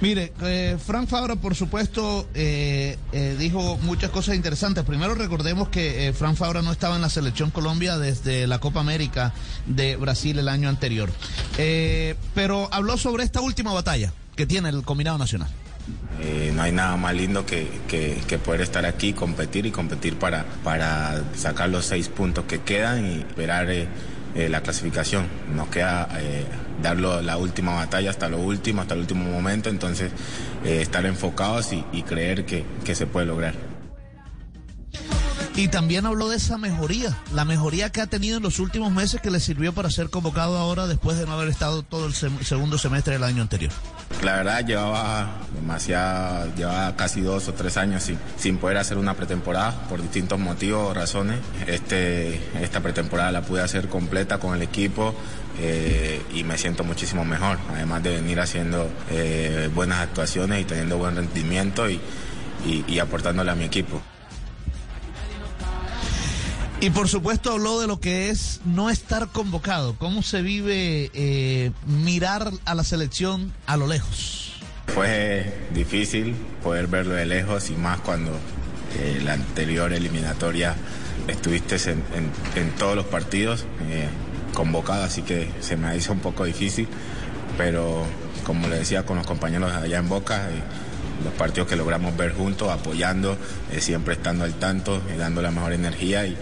[0.00, 4.82] Mire, eh, Frank Fabra, por supuesto, eh, eh, dijo muchas cosas interesantes.
[4.84, 8.80] Primero recordemos que eh, Frank Fabra no estaba en la selección Colombia desde la Copa
[8.80, 9.34] América
[9.66, 11.10] de Brasil el año anterior.
[12.34, 15.50] Pero habló sobre esta última batalla que tiene el combinado nacional.
[16.54, 21.22] No hay nada más lindo que, que- poder estar aquí, competir y competir para, para
[21.36, 23.68] sacar los seis puntos que quedan y esperar
[24.34, 25.26] eh, la clasificación.
[25.54, 26.44] Nos queda eh,
[26.82, 30.12] darlo la última batalla hasta lo último, hasta el último momento, entonces
[30.64, 33.54] eh, estar enfocados y, creer que, que se puede lograr.
[35.56, 39.20] Y también habló de esa mejoría, la mejoría que ha tenido en los últimos meses
[39.20, 42.78] que le sirvió para ser convocado ahora después de no haber estado todo el segundo
[42.78, 43.72] semestre del año anterior.
[44.22, 49.14] La verdad llevaba demasiado, llevaba casi dos o tres años sin, sin poder hacer una
[49.14, 51.38] pretemporada por distintos motivos o razones.
[51.66, 55.14] Este, esta pretemporada la pude hacer completa con el equipo
[55.58, 60.98] eh, y me siento muchísimo mejor, además de venir haciendo eh, buenas actuaciones y teniendo
[60.98, 61.98] buen rendimiento y,
[62.66, 64.02] y- y aportándole a mi equipo.
[66.82, 71.72] Y por supuesto habló de lo que es no estar convocado, cómo se vive eh,
[71.86, 74.54] mirar a la selección a lo lejos.
[74.86, 78.30] Fue difícil poder verlo de lejos y más cuando
[78.98, 80.74] eh, la anterior eliminatoria
[81.28, 81.76] estuviste
[82.56, 84.08] en, todos los partidos eh,
[84.54, 86.88] convocado, así que se me hizo un poco difícil,
[87.58, 88.06] pero
[88.44, 90.62] como le decía con los compañeros allá en Boca, eh,
[91.24, 93.36] los partidos que logramos ver juntos, apoyando,
[93.70, 96.36] eh, siempre estando al tanto, dando la mejor energía y,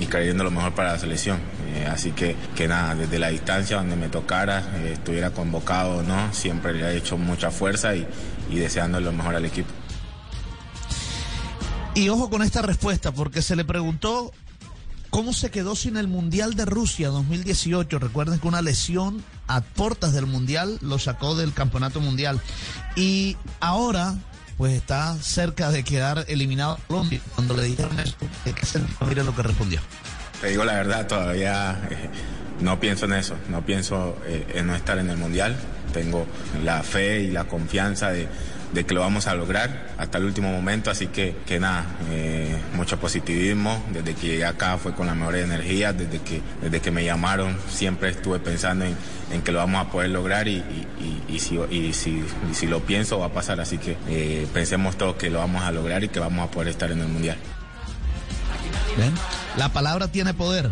[0.00, 1.38] y creyendo lo mejor para la selección.
[1.74, 6.02] Eh, así que, que nada, desde la distancia donde me tocara, eh, estuviera convocado o
[6.02, 8.06] no, siempre le he hecho mucha fuerza y,
[8.50, 9.68] y deseando lo mejor al equipo.
[11.94, 14.32] Y ojo con esta respuesta, porque se le preguntó
[15.10, 17.98] cómo se quedó sin el Mundial de Rusia 2018.
[17.98, 22.40] Recuerden que una lesión a puertas del Mundial lo sacó del Campeonato Mundial.
[22.96, 24.16] Y ahora,
[24.60, 27.18] pues está cerca de quedar eliminado Colombia.
[27.34, 28.14] Cuando le dijeron eso.
[29.08, 29.80] Mire lo que respondió.
[30.42, 32.10] Te digo la verdad, todavía eh,
[32.60, 35.56] no pienso en eso, no pienso eh, en no estar en el Mundial.
[35.94, 36.26] Tengo
[36.62, 38.28] la fe y la confianza de,
[38.72, 42.56] de que lo vamos a lograr hasta el último momento, así que, que nada, eh,
[42.74, 43.82] mucho positivismo.
[43.92, 47.56] Desde que llegué acá fue con la mejor energía, desde que, desde que me llamaron
[47.68, 51.58] siempre estuve pensando en, que lo vamos a poder lograr y, y- y- y si,
[51.92, 55.62] si, si lo pienso va a pasar, así que eh, pensemos todos que lo vamos
[55.62, 57.38] a lograr y que vamos a poder estar en el Mundial.
[59.56, 60.70] La palabra tiene poder.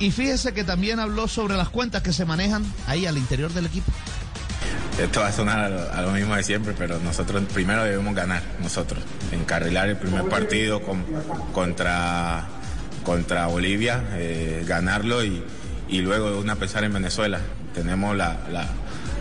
[0.00, 3.66] Y fíjese que también habló sobre las cuentas que se manejan ahí al interior del
[3.66, 3.90] equipo.
[4.98, 8.14] Esto va a sonar a lo, a lo mismo de siempre, pero nosotros primero debemos
[8.14, 9.00] ganar, nosotros.
[9.32, 11.04] Encarrilar el primer partido con-
[11.52, 12.46] contra,
[13.04, 15.42] contra Bolivia, eh, ganarlo y,
[15.88, 17.38] y luego una pensar en Venezuela.
[17.74, 18.66] Tenemos la, la-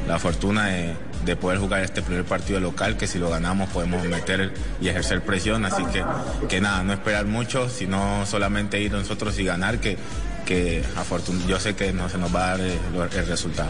[0.07, 0.95] la fortuna de,
[1.25, 5.21] de poder jugar este primer partido local, que si lo ganamos podemos meter y ejercer
[5.21, 6.03] presión, así que,
[6.47, 9.97] que nada, no esperar mucho, sino solamente ir nosotros y ganar, que,
[10.45, 13.69] que afortun- yo sé que no se nos va a dar el resultado.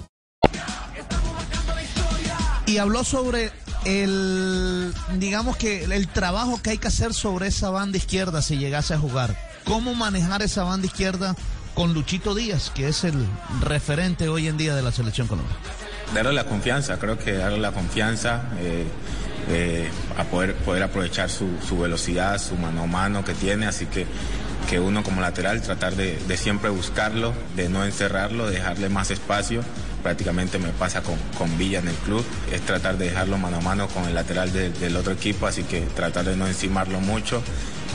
[2.71, 3.51] Y habló sobre
[3.83, 8.93] el, digamos que el trabajo que hay que hacer sobre esa banda izquierda si llegase
[8.93, 9.35] a jugar.
[9.65, 11.35] Cómo manejar esa banda izquierda
[11.73, 13.27] con Luchito Díaz, que es el
[13.59, 15.59] referente hoy en día de la selección colombiana.
[16.13, 18.85] darle la confianza, creo que darle la confianza eh,
[19.49, 23.85] eh, a poder, poder aprovechar su, su velocidad, su mano a mano que tiene, así
[23.87, 24.05] que,
[24.71, 29.63] que uno como lateral tratar de, siempre buscarlo, de no encerrarlo, de dejarle más espacio.
[30.01, 32.23] Prácticamente me pasa con, con Villa en el club,
[32.53, 35.63] es tratar de dejarlo mano a mano con el lateral de- del otro equipo, así
[35.63, 37.43] que tratar de no encimarlo mucho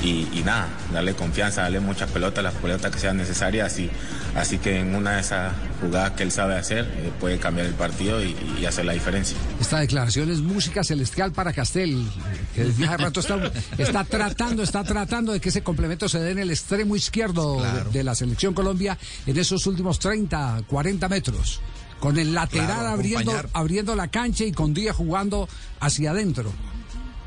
[0.02, 3.90] y, y nada, darle confianza, darle muchas pelotas, las pelotas que sean necesarias, y,
[4.34, 7.74] así que en una de esas jugadas que él sabe hacer eh, puede cambiar el
[7.74, 9.36] partido y, y hacer la diferencia.
[9.60, 12.06] Esta declaración es música celestial para Castel,
[12.54, 16.32] que desde hace rato está, está tratando, está tratando de que ese complemento se dé
[16.32, 21.60] en el extremo izquierdo de, de la selección Colombia en esos últimos 30, 40 metros.
[22.00, 25.48] Con el lateral Claro, abriendo, abriendo la cancha y con Díaz jugando
[25.80, 26.52] hacia adentro.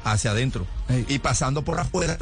[0.04, 0.68] hacia adentro
[1.08, 2.18] y pasando por afuera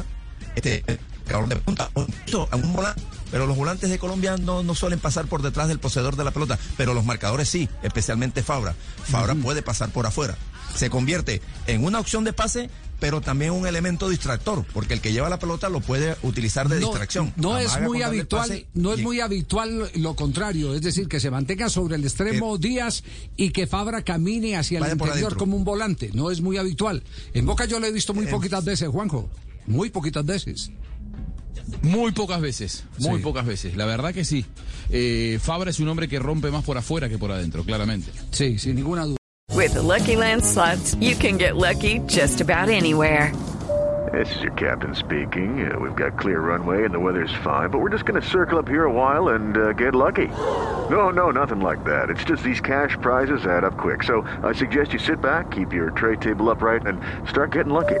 [0.58, 4.74] este el marcador de punta a un volante pero los volantes de Colombia no, no
[4.74, 8.74] suelen pasar por detrás del poseedor de la pelota pero los marcadores sí especialmente Fabra
[9.04, 10.36] Fabra puede pasar por afuera
[10.74, 12.70] se convierte en una opción de pase
[13.00, 16.80] pero también un elemento distractor porque el que lleva la pelota lo puede utilizar de
[16.80, 21.08] no, distracción No es muy habitual, no es y- muy habitual lo contrario, es decir,
[21.08, 23.04] que se mantenga sobre el extremo Díaz
[23.36, 26.10] y que Fabra camine hacia el interior como un volante.
[26.12, 27.02] No es muy habitual.
[27.34, 29.28] En Boca yo lo he visto muy poquitas veces, Juanjo.
[29.68, 30.70] Muy poquitas veces.
[31.82, 33.22] Muy pocas veces, muy Sí.
[33.22, 33.76] pocas veces.
[33.76, 34.44] La verdad que sí.
[34.90, 38.10] Eh, Fabra es un hombre que rompe más por afuera que por adentro, claramente.
[38.30, 39.18] Sí, sin ninguna duda.
[39.54, 43.32] With the Lucky Land slots, you can get lucky just about anywhere.
[44.12, 45.70] This is your captain speaking.
[45.70, 48.58] Uh, we've got clear runway and the weather's fine, but we're just going to circle
[48.58, 50.28] up here a while and uh, get lucky.
[50.90, 52.08] No, no, nothing like that.
[52.08, 54.02] It's just these cash prizes add up quick.
[54.04, 56.98] So I suggest you sit back, keep your tray table upright, and
[57.28, 58.00] start getting lucky.